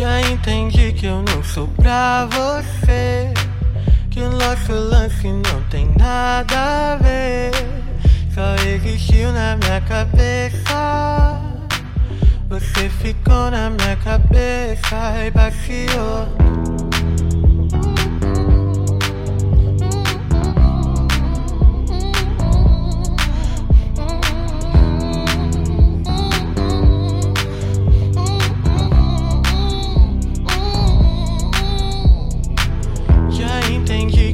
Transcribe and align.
Já 0.00 0.18
entendi 0.22 0.94
que 0.94 1.04
eu 1.04 1.22
não 1.22 1.44
sou 1.44 1.68
pra 1.68 2.24
você. 2.24 3.34
Que 4.10 4.20
o 4.20 4.30
nosso 4.30 4.72
lance 4.72 5.28
não 5.28 5.62
tem 5.68 5.92
nada 5.98 6.94
a 6.94 6.96
ver. 6.96 7.50
Só 8.34 8.54
existiu 8.66 9.30
na 9.30 9.58
minha 9.58 9.78
cabeça. 9.82 11.38
Você 12.48 12.88
ficou 12.88 13.50
na 13.50 13.68
minha 13.68 13.94
cabeça 13.96 15.26
e 15.26 15.30
passeou. 15.32 16.69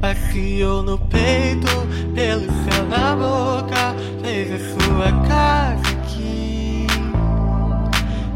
Passeou 0.00 0.82
no 0.82 0.98
peito, 0.98 1.66
pelo 2.14 2.46
céu 2.64 2.84
da 2.90 3.16
boca, 3.16 3.94
fez 4.22 4.52
a 4.52 4.58
sua 4.58 5.12
casa 5.26 5.88
aqui. 5.98 6.86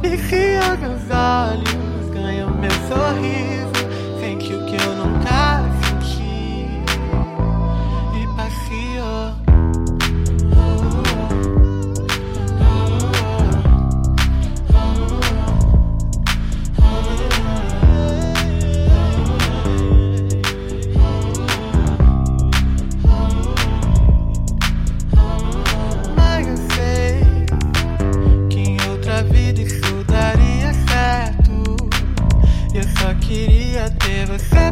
Descia 0.00 0.76
meus 0.76 1.02
olhos, 1.10 2.10
ganha 2.12 2.46
meu 2.46 2.70
sorriso 2.88 3.49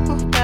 Bye. 0.08 0.37